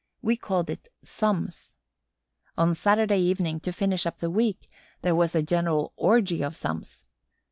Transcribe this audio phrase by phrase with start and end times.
[0.23, 1.75] We called it sums.
[2.57, 4.67] On Saturday evening, to finish up the week,
[5.03, 7.03] there was a general orgy of sums.